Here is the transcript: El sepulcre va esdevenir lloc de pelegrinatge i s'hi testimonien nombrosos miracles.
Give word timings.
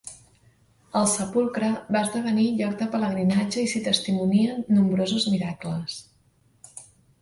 El 1.01 1.05
sepulcre 1.11 1.69
va 1.97 2.01
esdevenir 2.07 2.47
lloc 2.63 2.75
de 2.81 2.89
pelegrinatge 2.97 3.69
i 3.69 3.69
s'hi 3.75 3.85
testimonien 3.91 4.69
nombrosos 4.81 5.33
miracles. 5.39 6.05